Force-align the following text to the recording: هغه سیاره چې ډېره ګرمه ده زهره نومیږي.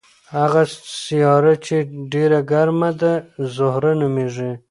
هغه 0.37 0.63
سیاره 1.03 1.53
چې 1.65 1.75
ډېره 2.13 2.39
ګرمه 2.51 2.91
ده 3.01 3.13
زهره 3.55 3.91
نومیږي. 3.99 4.51